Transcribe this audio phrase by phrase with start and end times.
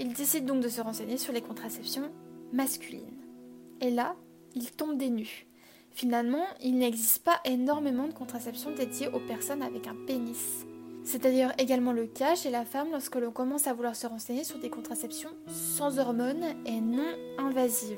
[0.00, 2.12] Il décide donc de se renseigner sur les contraceptions
[2.52, 3.18] masculines.
[3.80, 4.14] Et là,
[4.54, 5.12] il tombe des.
[5.90, 10.64] Finalement, il n'existe pas énormément de contraception dédiée aux personnes avec un pénis.
[11.02, 14.44] C'est d'ailleurs également le cas chez la femme lorsque l'on commence à vouloir se renseigner
[14.44, 17.96] sur des contraceptions sans hormones et non invasives.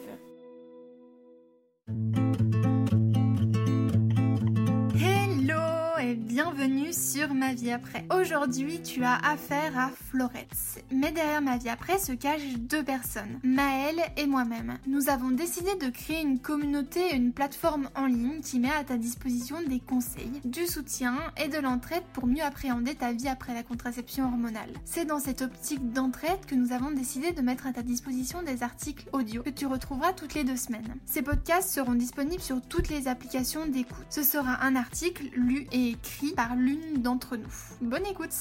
[6.93, 8.05] Sur Ma vie après.
[8.11, 10.85] Aujourd'hui, tu as affaire à Florette.
[10.93, 14.79] Mais derrière Ma vie après se cachent deux personnes, Maëlle et moi-même.
[14.87, 18.85] Nous avons décidé de créer une communauté et une plateforme en ligne qui met à
[18.85, 23.55] ta disposition des conseils, du soutien et de l'entraide pour mieux appréhender ta vie après
[23.55, 24.73] la contraception hormonale.
[24.85, 28.63] C'est dans cette optique d'entraide que nous avons décidé de mettre à ta disposition des
[28.63, 30.97] articles audio que tu retrouveras toutes les deux semaines.
[31.07, 34.07] Ces podcasts seront disponibles sur toutes les applications d'écoute.
[34.11, 37.53] Ce sera un article lu et écrit par l'une d'entre nous.
[37.81, 38.35] Bonne écoute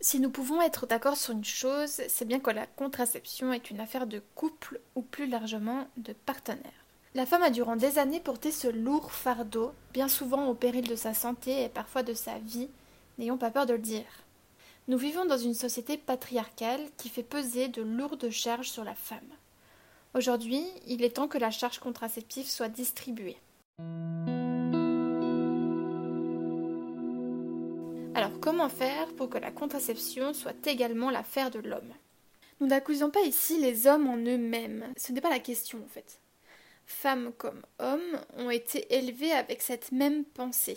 [0.00, 3.80] Si nous pouvons être d'accord sur une chose, c'est bien que la contraception est une
[3.80, 6.72] affaire de couple ou plus largement de partenaire.
[7.14, 10.94] La femme a durant des années porté ce lourd fardeau, bien souvent au péril de
[10.94, 12.68] sa santé et parfois de sa vie,
[13.18, 14.24] n'ayons pas peur de le dire.
[14.88, 19.18] Nous vivons dans une société patriarcale qui fait peser de lourdes charges sur la femme.
[20.14, 23.36] Aujourd'hui, il est temps que la charge contraceptive soit distribuée.
[28.14, 31.94] Alors comment faire pour que la contraception soit également l'affaire de l'homme?
[32.60, 36.20] Nous n'accusons pas ici les hommes en eux-mêmes, ce n'est pas la question en fait.
[36.84, 40.76] Femmes comme hommes ont été élevés avec cette même pensée.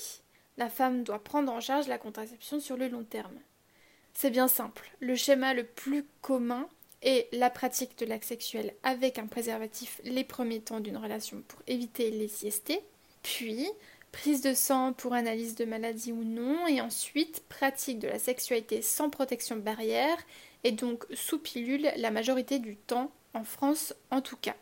[0.58, 3.40] La femme doit prendre en charge la contraception sur le long terme.
[4.14, 4.92] C'est bien simple.
[5.00, 6.70] Le schéma le plus commun
[7.02, 11.62] est la pratique de l'acte sexuel avec un préservatif les premiers temps d'une relation pour
[11.68, 12.80] éviter les IST,
[13.24, 13.68] puis
[14.12, 18.82] prise de sang pour analyse de maladie ou non, et ensuite pratique de la sexualité
[18.84, 20.18] sans protection barrière,
[20.64, 24.56] et donc sous pilule la majorité du temps, en France en tout cas.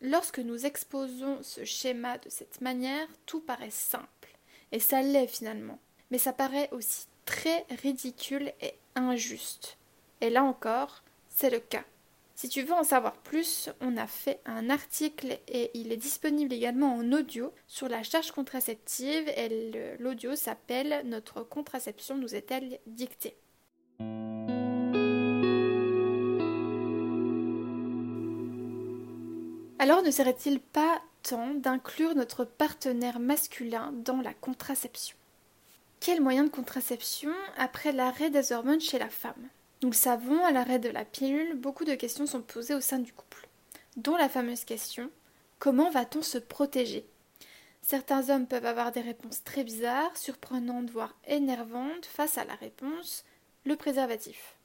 [0.00, 4.36] Lorsque nous exposons ce schéma de cette manière, tout paraît simple,
[4.70, 5.80] et ça l'est finalement,
[6.10, 9.78] mais ça paraît aussi très ridicule et injuste.
[10.20, 11.84] Et là encore, c'est le cas.
[12.38, 16.52] Si tu veux en savoir plus, on a fait un article et il est disponible
[16.52, 23.38] également en audio sur la charge contraceptive et l'audio s'appelle Notre contraception nous est-elle dictée?
[29.78, 35.16] Alors ne serait-il pas temps d'inclure notre partenaire masculin dans la contraception?
[36.00, 39.48] Quel moyen de contraception après l'arrêt des hormones chez la femme?
[39.86, 42.98] Nous le savons, à l'arrêt de la pilule, beaucoup de questions sont posées au sein
[42.98, 43.46] du couple,
[43.96, 45.12] dont la fameuse question
[45.60, 47.06] comment va-t-on se protéger?
[47.82, 53.24] Certains hommes peuvent avoir des réponses très bizarres, surprenantes, voire énervantes face à la réponse
[53.64, 54.56] le préservatif.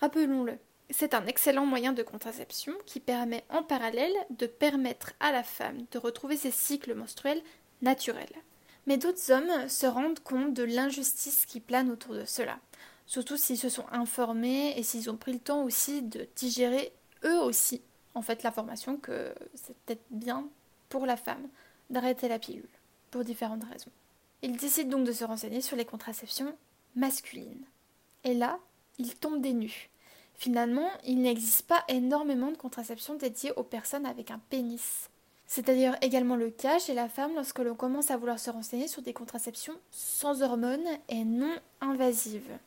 [0.00, 0.56] Rappelons-le,
[0.90, 5.86] c'est un excellent moyen de contraception qui permet en parallèle de permettre à la femme
[5.90, 7.42] de retrouver ses cycles menstruels
[7.82, 8.36] naturels.
[8.86, 12.60] Mais d'autres hommes se rendent compte de l'injustice qui plane autour de cela
[13.08, 16.92] surtout s'ils se sont informés et s'ils ont pris le temps aussi de digérer
[17.24, 17.82] eux aussi
[18.14, 20.48] en fait l'information que c'est peut-être bien
[20.88, 21.48] pour la femme
[21.90, 22.68] d'arrêter la pilule
[23.10, 23.90] pour différentes raisons.
[24.42, 26.54] Ils décident donc de se renseigner sur les contraceptions
[26.94, 27.64] masculines.
[28.24, 28.58] Et là,
[28.98, 29.90] ils tombent des nues.
[30.34, 35.08] Finalement, il n'existe pas énormément de contraception dédiée aux personnes avec un pénis.
[35.46, 38.86] C'est d'ailleurs également le cas chez la femme lorsque l'on commence à vouloir se renseigner
[38.86, 42.58] sur des contraceptions sans hormones et non invasives.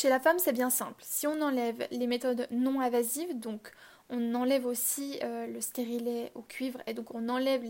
[0.00, 1.02] Chez la femme, c'est bien simple.
[1.04, 3.72] Si on enlève les méthodes non invasives, donc
[4.10, 7.64] on enlève aussi euh, le stérilet au cuivre et donc on enlève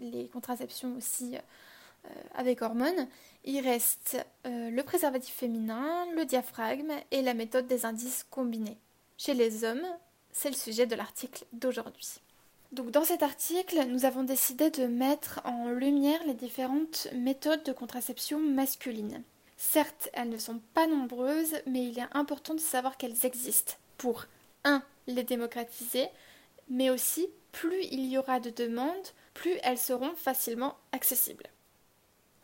[0.00, 3.06] les, contraceptions aussi euh, avec hormones,
[3.44, 8.78] il reste euh, le préservatif féminin, le diaphragme et la méthode des indices combinés.
[9.16, 9.86] Chez les hommes,
[10.32, 12.16] c'est le sujet de l'article d'aujourd'hui.
[12.72, 17.72] Donc dans cet article, nous avons décidé de mettre en lumière les différentes méthodes de
[17.72, 19.22] contraception masculine.
[19.60, 24.26] Certes, elles ne sont pas nombreuses, mais il est important de savoir qu'elles existent pour
[24.62, 24.82] 1.
[25.08, 26.06] les démocratiser,
[26.68, 31.48] mais aussi plus il y aura de demandes, plus elles seront facilement accessibles.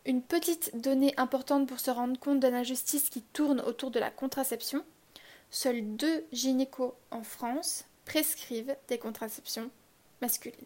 [0.05, 4.11] Une petite donnée importante pour se rendre compte de l'injustice qui tourne autour de la
[4.11, 4.83] contraception,
[5.49, 9.71] seuls deux gynécos en France prescrivent des contraceptions
[10.21, 10.65] masculines.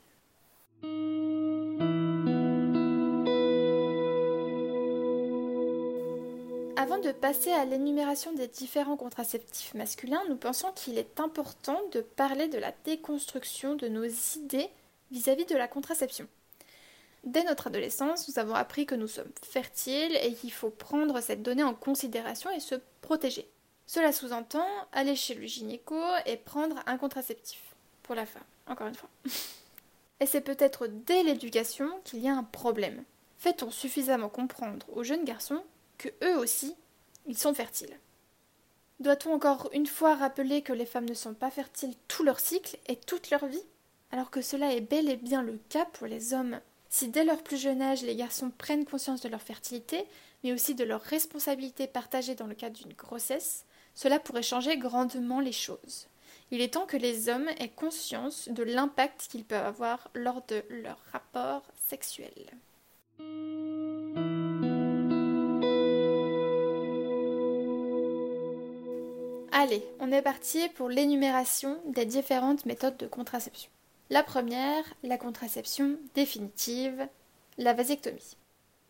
[6.90, 12.02] Avant de passer à l'énumération des différents contraceptifs masculins, nous pensons qu'il est important de
[12.02, 14.72] parler de la déconstruction de nos idées
[15.12, 16.28] vis-à-vis de la contraception.
[17.26, 21.44] Dès notre adolescence, nous avons appris que nous sommes fertiles et qu'il faut prendre cette
[21.44, 23.48] donnée en considération et se protéger.
[23.86, 27.62] Cela sous-entend aller chez le gynéco et prendre un contraceptif
[28.02, 29.10] pour la femme, encore une fois.
[30.22, 33.04] Et c'est peut-être dès l'éducation qu'il y a un problème.
[33.38, 35.64] Fait-on suffisamment comprendre aux jeunes garçons
[36.00, 36.76] que eux aussi,
[37.28, 38.00] ils sont fertiles
[39.00, 42.80] Doit-on encore une fois rappeler que les femmes ne sont pas fertiles tout leur cycle
[42.88, 43.64] et toute leur vie
[44.12, 46.60] Alors que cela est bel et bien le cas pour les hommes?
[46.90, 50.06] Si dès leur plus jeune âge les garçons prennent conscience de leur fertilité,
[50.44, 55.40] mais aussi de leur responsabilité partagée dans le cadre d'une grossesse, cela pourrait changer grandement
[55.40, 56.08] les choses.
[56.52, 60.64] Il est temps que les hommes aient conscience de l'impact qu'ils peuvent avoir lors de
[60.70, 62.32] leur rapport sexuel.
[69.62, 73.70] Allez, on est parti pour l'énumération des différentes méthodes de contraception.
[74.10, 77.06] La première, la contraception définitive,
[77.58, 78.38] la vasectomie.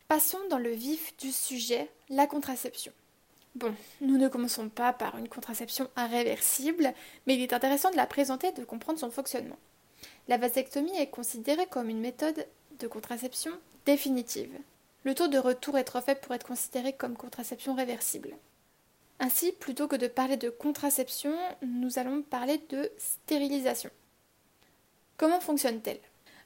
[0.07, 2.92] Passons dans le vif du sujet, la contraception.
[3.56, 6.94] Bon, nous ne commençons pas par une contraception irréversible,
[7.25, 9.57] mais il est intéressant de la présenter et de comprendre son fonctionnement.
[10.27, 12.45] La vasectomie est considérée comme une méthode
[12.77, 13.54] de contraception
[13.88, 14.54] définitive.
[15.04, 18.36] Le taux de retour est trop faible pour être considéré comme contraception réversible.
[19.19, 23.89] Ainsi, plutôt que de parler de contraception, nous allons parler de stérilisation.
[25.18, 26.00] Comment fonctionne-t-elle?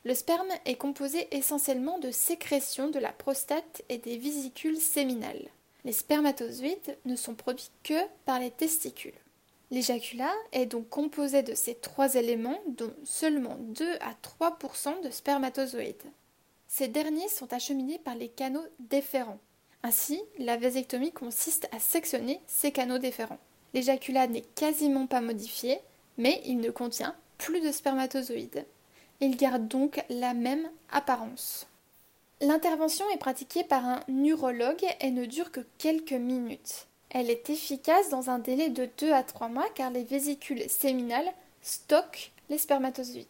[0.05, 5.47] Le sperme est composé essentiellement de sécrétions de la prostate et des vésicules séminales.
[5.85, 9.13] Les spermatozoïdes ne sont produits que par les testicules.
[9.71, 16.11] L'éjaculat est donc composé de ces trois éléments, dont seulement 2 à 3% de spermatozoïdes.
[16.67, 19.39] Ces derniers sont acheminés par les canaux déférents.
[19.83, 23.39] Ainsi, la vasectomie consiste à sectionner ces canaux déférents.
[23.73, 25.79] L'éjaculat n'est quasiment pas modifié,
[26.17, 28.65] mais il ne contient plus de spermatozoïdes.
[29.19, 31.67] Il garde donc la même apparence.
[32.39, 36.87] L'intervention est pratiquée par un urologue et ne dure que quelques minutes.
[37.09, 41.31] Elle est efficace dans un délai de 2 à 3 mois car les vésicules séminales
[41.61, 43.27] stockent les spermatozoïdes.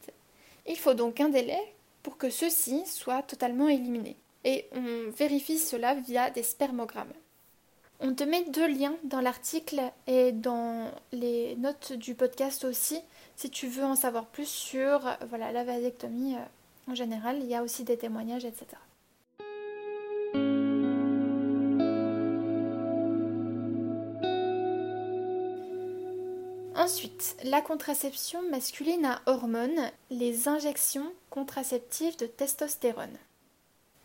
[0.67, 1.59] Il faut donc un délai
[2.01, 4.17] pour que ceux-ci soient totalement éliminés.
[4.43, 7.13] Et on vérifie cela via des spermogrammes.
[7.99, 12.99] On te met deux liens dans l'article et dans les notes du podcast aussi
[13.35, 14.99] si tu veux en savoir plus sur
[15.29, 17.37] voilà, la vasectomie euh, en général.
[17.39, 18.67] Il y a aussi des témoignages, etc.
[26.75, 33.17] Ensuite, la contraception masculine à hormones, les injections contraceptives de testostérone.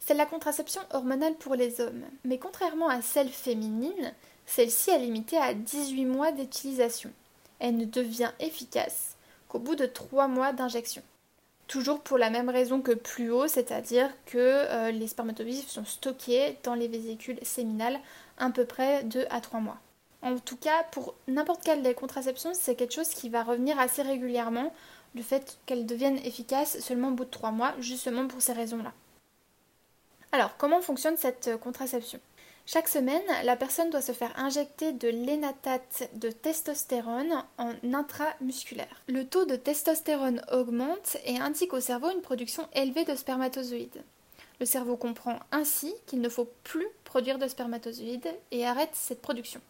[0.09, 4.15] C'est la contraception hormonale pour les hommes, mais contrairement à celle féminine,
[4.47, 7.11] celle-ci est limitée à 18 mois d'utilisation.
[7.59, 9.17] Elle ne devient efficace
[9.51, 11.03] qu'au bout de 3 mois d'injection.
[11.67, 16.57] Toujours pour la même raison que plus haut, c'est-à-dire que euh, les spermatozoïdes sont stockés
[16.63, 18.01] dans les vésicules séminales
[18.39, 19.77] à peu près 2 à 3 mois.
[20.23, 24.73] En tout cas, pour n'importe quelle contraception, c'est quelque chose qui va revenir assez régulièrement,
[25.15, 28.95] le fait qu'elle devienne efficace seulement au bout de 3 mois, justement pour ces raisons-là.
[30.33, 32.21] Alors, comment fonctionne cette contraception?
[32.67, 39.03] Chaque semaine, la personne doit se faire injecter de l'énatate de testostérone en intramusculaire.
[39.09, 44.03] Le taux de testostérone augmente et indique au cerveau une production élevée de spermatozoïdes.
[44.61, 49.63] Le cerveau comprend ainsi qu'il ne faut plus produire de spermatozoïdes et arrête cette production.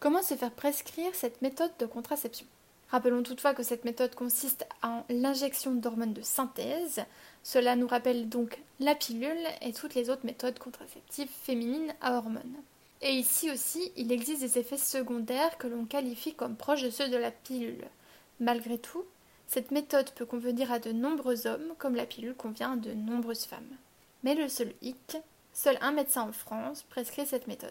[0.00, 2.46] Comment se faire prescrire cette méthode de contraception?
[2.92, 7.02] Rappelons toutefois que cette méthode consiste en l'injection d'hormones de synthèse.
[7.42, 12.62] Cela nous rappelle donc la pilule et toutes les autres méthodes contraceptives féminines à hormones.
[13.00, 17.08] Et ici aussi, il existe des effets secondaires que l'on qualifie comme proches de ceux
[17.08, 17.86] de la pilule.
[18.40, 19.06] Malgré tout,
[19.46, 23.46] cette méthode peut convenir à de nombreux hommes comme la pilule convient à de nombreuses
[23.46, 23.76] femmes.
[24.22, 25.16] Mais le seul hic,
[25.54, 27.70] seul un médecin en France prescrit cette méthode.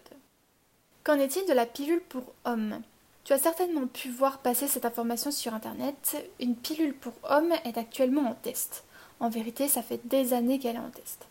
[1.03, 2.81] Qu'en est-il de la pilule pour hommes?
[3.23, 6.17] Tu as certainement pu voir passer cette information sur Internet.
[6.39, 8.83] Une pilule pour hommes est actuellement en test.
[9.19, 11.27] En vérité, ça fait des années qu'elle est en test.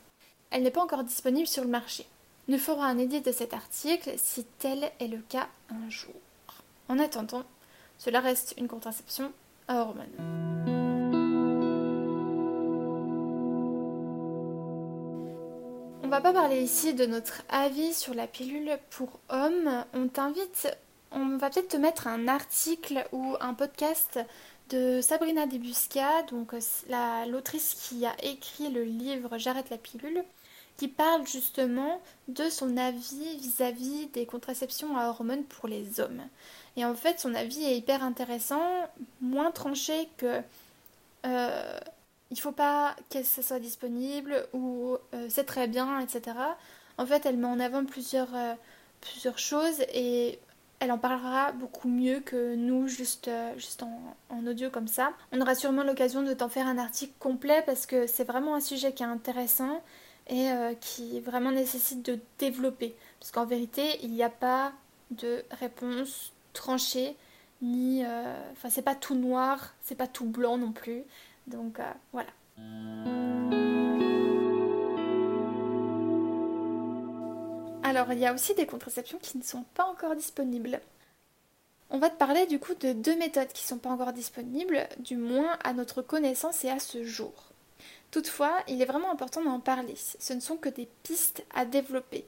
[0.50, 2.06] Elle n'est pas encore disponible sur le marché.
[2.46, 6.14] Nous ferons un édit de cet article si tel est le cas un jour.
[6.88, 7.42] En attendant,
[7.98, 9.32] cela reste une contraception
[9.66, 10.06] à hormones.
[16.04, 19.84] On va pas parler ici de notre avis sur la pilule pour hommes.
[19.94, 20.68] On t'invite,
[21.12, 24.20] on va peut-être te mettre un article ou un podcast
[24.70, 26.54] de Sabrina Debusca, donc
[27.28, 30.22] l'autrice qui a écrit le livre J'arrête la pilule,
[30.76, 36.22] qui parle justement de son avis vis-à-vis des contraceptions à hormones pour les hommes.
[36.76, 38.62] Et en fait, son avis est hyper intéressant,
[39.20, 40.40] moins tranché que
[41.26, 41.80] euh,
[42.30, 46.36] il faut pas que ça soit disponible ou euh, c'est très bien, etc.
[46.96, 48.54] En fait, elle met en avant plusieurs, euh,
[49.00, 50.38] plusieurs choses et
[50.80, 53.52] elle en parlera beaucoup mieux que nous, juste, euh,
[54.30, 55.12] en, audio comme ça.
[55.30, 58.60] On aura sûrement l'occasion de t'en faire un article complet parce que c'est vraiment un
[58.60, 59.82] sujet qui est intéressant
[60.28, 62.96] et euh, qui vraiment nécessite de développer.
[63.20, 64.72] Parce qu'en vérité, il n'y a pas
[65.10, 67.14] de réponse tranchée,
[67.60, 68.02] ni.
[68.04, 71.02] Euh, enfin, c'est pas tout noir, c'est pas tout blanc non plus.
[71.46, 71.78] Donc
[72.12, 72.30] voilà.
[77.90, 80.80] Alors, il y a aussi des contraceptions qui ne sont pas encore disponibles.
[81.90, 84.86] On va te parler du coup de deux méthodes qui ne sont pas encore disponibles,
[85.00, 87.32] du moins à notre connaissance et à ce jour.
[88.12, 89.96] Toutefois, il est vraiment important d'en parler.
[89.96, 92.24] Ce ne sont que des pistes à développer.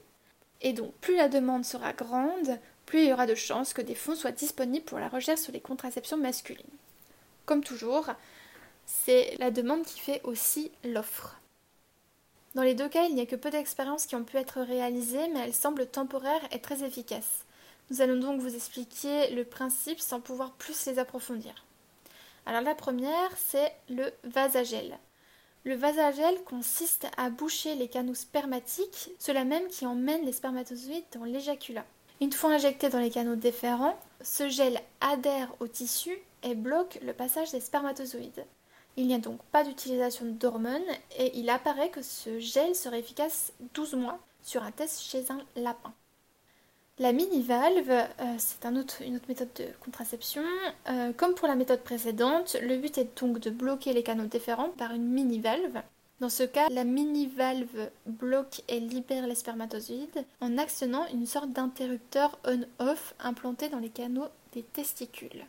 [0.59, 3.95] Et donc, plus la demande sera grande, plus il y aura de chances que des
[3.95, 6.65] fonds soient disponibles pour la recherche sur les contraceptions masculines.
[7.45, 8.09] Comme toujours,
[8.85, 11.37] c'est la demande qui fait aussi l'offre.
[12.55, 15.27] Dans les deux cas, il n'y a que peu d'expériences qui ont pu être réalisées,
[15.29, 17.45] mais elles semblent temporaires et très efficaces.
[17.89, 21.65] Nous allons donc vous expliquer le principe sans pouvoir plus les approfondir.
[22.45, 24.97] Alors la première, c'est le vasagel.
[25.63, 31.23] Le vasagel consiste à boucher les canaux spermatiques, ceux-là même qui emmènent les spermatozoïdes dans
[31.23, 31.85] l'éjaculat.
[32.21, 36.11] Une fois injecté dans les canaux déférents, ce gel adhère au tissu
[36.43, 38.45] et bloque le passage des spermatozoïdes.
[38.95, 40.81] Il n'y a donc pas d'utilisation d'hormones
[41.17, 45.39] et il apparaît que ce gel serait efficace 12 mois sur un test chez un
[45.55, 45.93] lapin.
[46.99, 50.43] La mini-valve, euh, c'est une autre méthode de contraception.
[50.89, 54.69] Euh, comme pour la méthode précédente, le but est donc de bloquer les canaux déférents
[54.69, 55.81] par une mini-valve.
[56.19, 62.37] Dans ce cas, la mini-valve bloque et libère les spermatozoïdes en actionnant une sorte d'interrupteur
[62.45, 65.45] on-off implanté dans les canaux des testicules.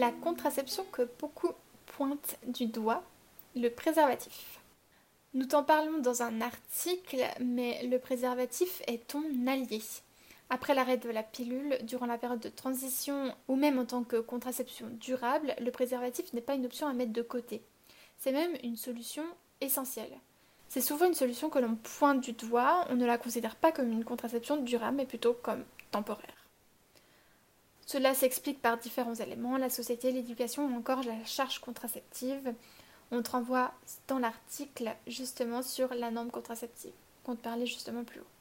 [0.00, 1.50] La contraception que beaucoup
[1.84, 3.02] pointent du doigt,
[3.54, 4.58] le préservatif.
[5.34, 9.82] Nous t'en parlons dans un article, mais le préservatif est ton allié.
[10.48, 14.16] Après l'arrêt de la pilule, durant la période de transition ou même en tant que
[14.16, 17.62] contraception durable, le préservatif n'est pas une option à mettre de côté.
[18.16, 19.24] C'est même une solution
[19.60, 20.16] essentielle.
[20.68, 23.92] C'est souvent une solution que l'on pointe du doigt, on ne la considère pas comme
[23.92, 26.39] une contraception durable, mais plutôt comme temporaire.
[27.92, 32.54] Cela s'explique par différents éléments, la société, l'éducation ou encore la charge contraceptive.
[33.10, 33.72] On te renvoie
[34.06, 36.92] dans l'article justement sur la norme contraceptive,
[37.24, 38.32] qu'on te parlait justement plus haut.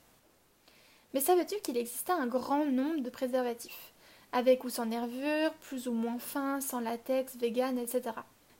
[1.15, 3.91] Mais savais-tu qu'il existait un grand nombre de préservatifs?
[4.33, 8.03] Avec ou sans nervure, plus ou moins fins, sans latex, vegan, etc.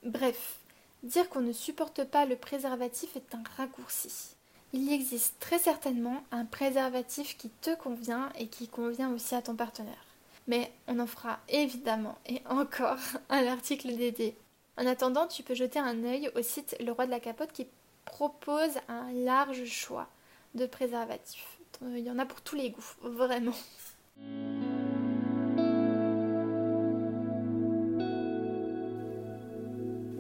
[0.02, 0.58] Bref,
[1.04, 4.36] dire qu'on ne supporte pas le préservatif est un raccourci.
[4.74, 9.56] Il existe très certainement un préservatif qui te convient et qui convient aussi à ton
[9.56, 10.09] partenaire
[10.50, 12.98] mais on en fera évidemment et encore
[13.30, 14.36] un article dédié.
[14.78, 17.68] En attendant, tu peux jeter un œil au site Le Roi de la Capote qui
[18.04, 20.08] propose un large choix
[20.56, 21.60] de préservatifs.
[21.84, 23.54] Il y en a pour tous les goûts, vraiment.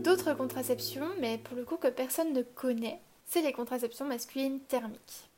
[0.03, 5.29] D'autres contraceptions, mais pour le coup que personne ne connaît, c'est les contraceptions masculines thermiques.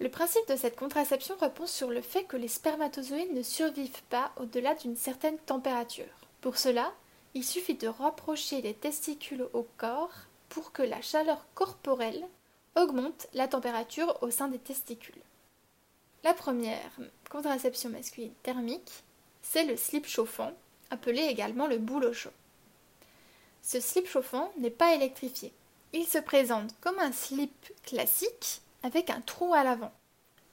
[0.00, 4.32] Le principe de cette contraception repose sur le fait que les spermatozoïdes ne survivent pas
[4.40, 6.04] au-delà d'une certaine température.
[6.40, 6.92] Pour cela,
[7.34, 10.12] il suffit de rapprocher les testicules au corps
[10.48, 12.26] pour que la chaleur corporelle
[12.74, 15.22] augmente la température au sein des testicules.
[16.24, 16.92] La première
[17.30, 19.02] contraception masculine thermique,
[19.42, 20.52] c'est le slip chauffant,
[20.90, 22.30] appelé également le boulot chaud.
[23.62, 25.52] Ce slip chauffant n'est pas électrifié.
[25.92, 29.92] Il se présente comme un slip classique avec un trou à l'avant.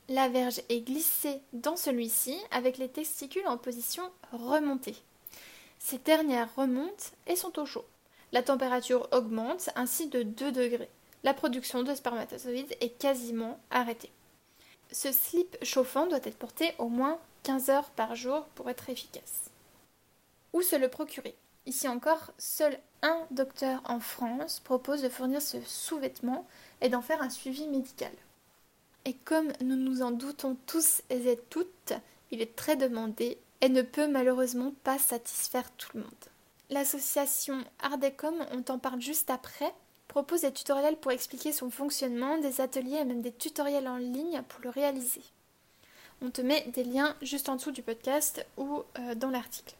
[0.08, 4.96] La verge est glissée dans celui-ci avec les testicules en position remontée.
[5.78, 7.86] Ces dernières remontent et sont au chaud.
[8.32, 10.90] La température augmente ainsi de 2 degrés.
[11.24, 14.12] La production de spermatozoïdes est quasiment arrêtée.
[14.92, 19.50] Ce slip chauffant doit être porté au moins 15 heures par jour pour être efficace.
[20.54, 21.36] Où se le procurer?
[21.66, 26.48] Ici encore, seul un docteur en France propose de fournir ce sous-vêtement
[26.82, 28.12] et d'en faire un suivi médical.
[29.06, 31.94] Et comme nous nous en doutons tous et toutes,
[32.32, 36.12] il est très demandé et ne peut malheureusement pas satisfaire tout le monde.
[36.70, 39.74] L'association Ardecom, on t'en parle juste après,
[40.08, 44.42] propose des tutoriels pour expliquer son fonctionnement, des ateliers et même des tutoriels en ligne
[44.48, 45.24] pour le réaliser.
[46.22, 49.76] On te met des liens juste en dessous du podcast ou euh, dans l'article.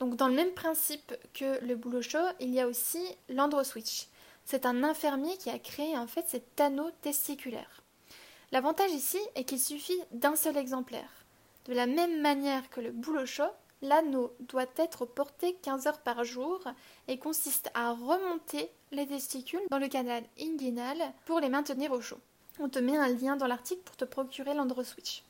[0.00, 4.08] Donc dans le même principe que le boulot chaud, il y a aussi l'androswitch.
[4.50, 7.84] C'est un infirmier qui a créé en fait cet anneau testiculaire.
[8.50, 11.24] L'avantage ici est qu'il suffit d'un seul exemplaire.
[11.66, 16.24] De la même manière que le boulot chaud, l'anneau doit être porté 15 heures par
[16.24, 16.64] jour
[17.06, 22.18] et consiste à remonter les testicules dans le canal inguinal pour les maintenir au chaud.
[22.58, 25.22] On te met un lien dans l'article pour te procurer l'Androswitch.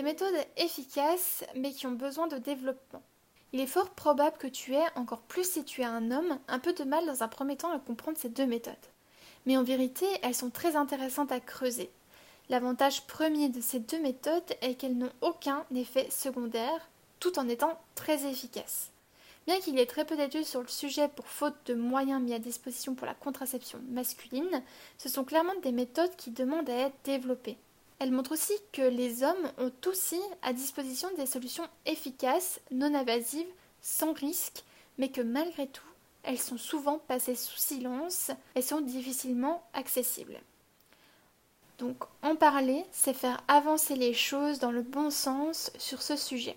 [0.00, 3.02] Des méthodes efficaces mais qui ont besoin de développement.
[3.52, 6.58] Il est fort probable que tu aies, encore plus si tu es un homme, un
[6.58, 8.72] peu de mal dans un premier temps à comprendre ces deux méthodes.
[9.44, 11.90] Mais en vérité, elles sont très intéressantes à creuser.
[12.48, 16.88] L'avantage premier de ces deux méthodes est qu'elles n'ont aucun effet secondaire,
[17.18, 18.92] tout en étant très efficaces.
[19.46, 22.32] Bien qu'il y ait très peu d'études sur le sujet pour faute de moyens mis
[22.32, 24.62] à disposition pour la contraception masculine,
[24.96, 27.58] ce sont clairement des méthodes qui demandent à être développées.
[28.00, 33.46] Elles montrent aussi que les hommes ont aussi à disposition des solutions efficaces, non invasives,
[33.82, 34.64] sans risque,
[34.96, 35.84] mais que malgré tout,
[36.22, 40.40] elles sont souvent passées sous silence et sont difficilement accessibles.
[41.78, 46.56] Donc en parler, c'est faire avancer les choses dans le bon sens sur ce sujet.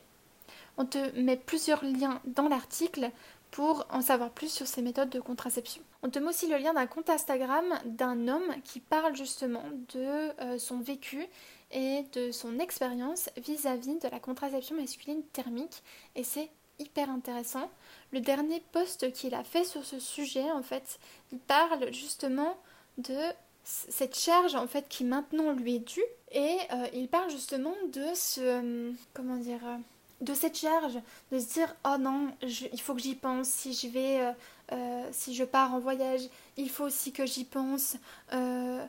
[0.78, 3.12] On te met plusieurs liens dans l'article
[3.52, 5.84] pour en savoir plus sur ces méthodes de contraception.
[6.06, 10.42] On te met aussi le lien d'un compte Instagram d'un homme qui parle justement de
[10.42, 11.26] euh, son vécu
[11.72, 15.82] et de son expérience vis-à-vis de la contraception masculine thermique
[16.18, 17.72] et c'est hyper intéressant.
[18.12, 21.00] Le dernier post qu'il a fait sur ce sujet, en fait,
[21.32, 22.58] il parle justement
[22.98, 23.18] de
[23.64, 28.06] cette charge en fait qui maintenant lui est due et euh, il parle justement de
[28.14, 29.62] ce euh, comment dire
[30.24, 31.00] de cette charge,
[31.32, 34.32] de se dire oh non, il faut que j'y pense si je vais, euh,
[34.72, 36.22] euh, si je pars en voyage,
[36.58, 37.98] il faut aussi que j'y pense
[38.32, 38.86] euh,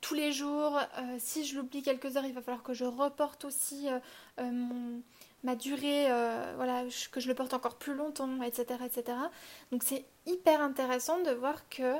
[0.00, 0.78] tous les jours.
[1.18, 3.88] si je l'oublie quelques heures, il va falloir que je reporte aussi
[5.42, 6.06] ma durée,
[6.54, 9.18] voilà, que je le porte encore plus longtemps, etc., etc.
[9.72, 11.94] Donc c'est hyper intéressant de voir que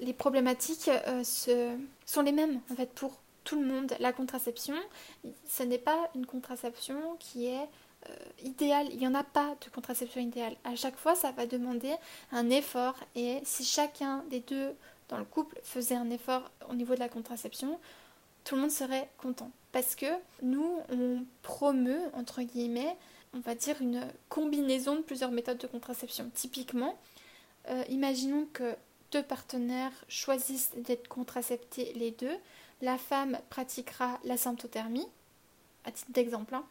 [0.00, 0.90] les problématiques
[1.22, 3.94] sont les mêmes en fait pour tout le monde.
[3.98, 4.74] La contraception,
[5.46, 7.66] ce n'est pas une contraception qui est
[8.08, 8.14] euh,
[8.44, 8.88] idéale.
[8.90, 10.54] Il n'y en a pas de contraception idéale.
[10.64, 11.94] À chaque fois, ça va demander
[12.30, 12.96] un effort.
[13.14, 14.74] Et si chacun des deux
[15.08, 17.80] dans le couple faisait un effort au niveau de la contraception,
[18.44, 19.50] tout le monde serait content.
[19.72, 20.06] Parce que
[20.42, 22.98] nous, on promeut, entre guillemets,
[23.32, 26.30] on va dire une combinaison de plusieurs méthodes de contraception.
[26.34, 26.98] Typiquement,
[27.70, 28.76] euh, imaginons que
[29.10, 32.36] deux partenaires choisissent d'être contraceptés les deux
[32.80, 35.06] la femme pratiquera la symptothermie,
[35.84, 36.64] à titre d'exemple, hein,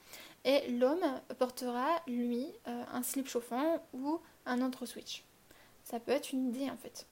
[0.46, 1.06] et l'homme
[1.40, 5.24] portera, lui, euh, un slip chauffant ou un entre switch.
[5.84, 7.08] Ça peut être une idée en fait.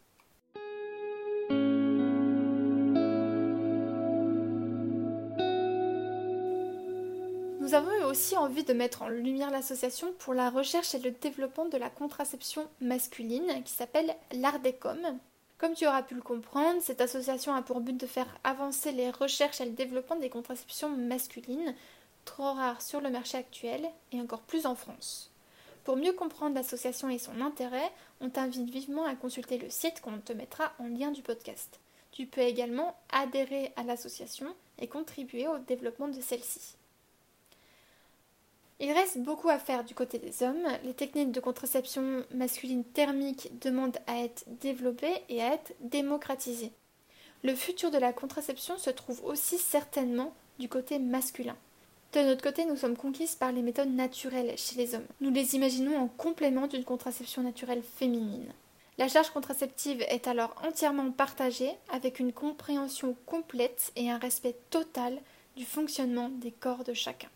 [7.66, 11.66] Nous avons aussi envie de mettre en lumière l'association pour la recherche et le développement
[11.66, 15.18] de la contraception masculine qui s'appelle l'ARDECOM,
[15.58, 19.10] comme tu auras pu le comprendre, cette association a pour but de faire avancer les
[19.10, 21.74] recherches et le développement des contraceptions masculines,
[22.26, 25.32] trop rares sur le marché actuel et encore plus en France.
[25.86, 30.18] Pour mieux comprendre l'association et son intérêt, on t'invite vivement à consulter le site qu'on
[30.18, 31.80] te mettra en lien du podcast.
[32.12, 36.76] Tu peux également adhérer à l'association et contribuer au développement de celle-ci.
[38.80, 40.68] Il reste beaucoup à faire du côté des hommes.
[40.84, 46.74] Les techniques de contraception masculine thermique demandent à être développées et à être démocratisées.
[47.44, 51.56] Le futur de la contraception se trouve aussi certainement du côté masculin.
[52.12, 55.06] De notre côté, nous sommes conquises par les méthodes naturelles chez les hommes.
[55.22, 58.54] Nous les imaginons en complément d'une contraception naturelle féminine.
[58.98, 65.20] La charge contraceptive est alors entièrement partagée avec une compréhension complète et un respect total
[65.58, 67.30] du fonctionnement des corps de chacun.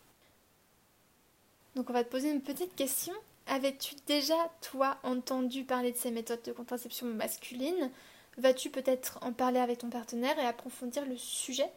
[1.74, 3.12] Donc on va te poser une petite question.
[3.46, 7.90] Avais-tu déjà, toi, entendu parler de ces méthodes de contraception masculine?
[8.38, 11.70] Vas-tu peut-être en parler avec ton partenaire et approfondir le sujet?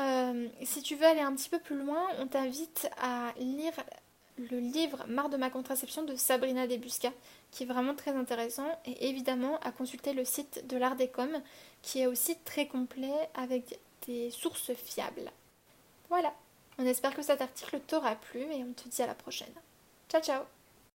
[0.00, 3.72] Euh, Si tu veux aller un petit peu plus loin, on t'invite à lire
[4.36, 7.12] le livre Marre de ma contraception de Sabrina Debusca,
[7.50, 11.40] qui est vraiment très intéressant, et évidemment à consulter le site de l'Ardecom,
[11.82, 15.30] qui est aussi très complet avec des sources fiables.
[16.08, 16.34] Voilà.
[16.78, 19.54] On espère que cet article t'aura plu et on te dit à la prochaine.
[20.08, 20.44] Ciao ciao